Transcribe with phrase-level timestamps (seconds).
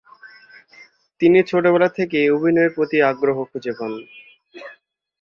[1.21, 3.91] তিনি ছোটবেলা থেকেই অভিনয়ের প্রতি আগ্রহ খুঁজে পান।